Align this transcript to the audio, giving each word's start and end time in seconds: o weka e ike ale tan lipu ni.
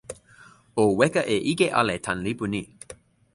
o 0.81 0.83
weka 0.99 1.21
e 1.35 1.37
ike 1.51 1.67
ale 1.79 1.95
tan 2.05 2.17
lipu 2.25 2.45
ni. 2.53 2.61